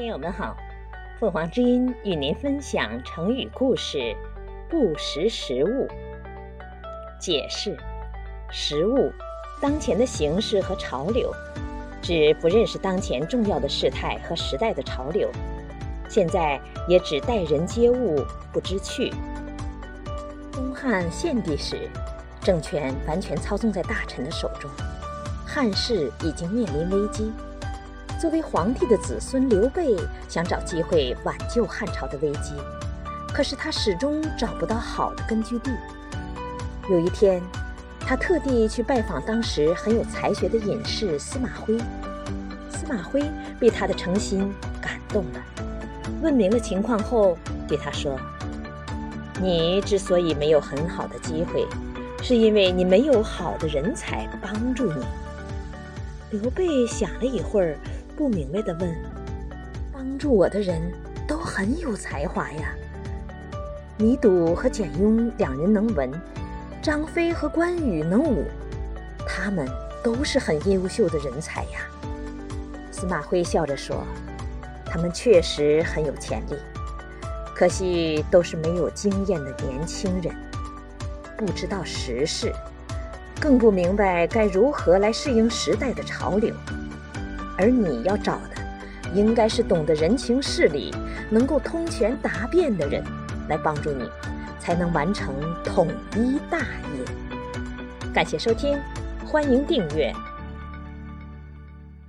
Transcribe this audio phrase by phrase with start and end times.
[0.00, 0.56] 听友们好，
[1.18, 4.16] 凤凰之音与您分享成语故事
[4.66, 5.86] “不识时务”。
[7.20, 7.76] 解释：
[8.50, 9.12] 时务，
[9.60, 11.30] 当前的形势和潮流，
[12.00, 15.30] 指不认识当前重要的事态和时代的潮流。
[16.08, 16.58] 现在
[16.88, 18.24] 也指待人接物
[18.54, 19.12] 不知趣。
[20.50, 21.90] 东汉献帝时，
[22.40, 24.70] 政权完全操纵在大臣的手中，
[25.46, 27.30] 汉室已经面临危机。
[28.20, 29.96] 作为皇帝的子孙刘备
[30.28, 32.52] 想找机会挽救汉朝的危机，
[33.32, 35.70] 可是他始终找不到好的根据地。
[36.90, 37.40] 有一天，
[37.98, 41.78] 他特地去拜访当时很有才学的隐士司马徽。
[42.68, 43.24] 司马徽
[43.58, 45.42] 被他的诚心感动了，
[46.20, 48.20] 问明了情况后，对他说
[49.40, 51.66] ：“你之所以没有很好的机会，
[52.22, 55.02] 是因为你没有好的人才帮助你。”
[56.38, 57.78] 刘备想了一会儿。
[58.20, 58.94] 不明白地问
[59.90, 60.78] ：“帮助我的人
[61.26, 62.74] 都很有才华呀。
[63.98, 66.12] 糜竺和简雍两人能文，
[66.82, 68.44] 张飞和关羽能武，
[69.26, 69.66] 他们
[70.04, 71.80] 都是很优秀的人才呀。”
[72.92, 74.04] 司马徽笑着说
[74.84, 76.58] ：“他们确实很有潜力，
[77.56, 80.36] 可惜都是没有经验的年轻人，
[81.38, 82.52] 不知道时势，
[83.40, 86.54] 更不明白该如何来适应时代的潮流。”
[87.60, 90.90] 而你要找的，应该是懂得人情事理、
[91.28, 93.04] 能够通权达变的人，
[93.50, 94.08] 来帮助你，
[94.58, 98.14] 才能完成统一大业。
[98.14, 98.78] 感谢收听，
[99.26, 100.10] 欢迎订阅。